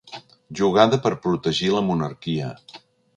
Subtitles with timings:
[0.59, 2.49] Jugada per protegir la monarquia.